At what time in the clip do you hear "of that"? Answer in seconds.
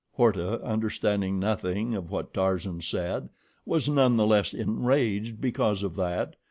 5.83-6.35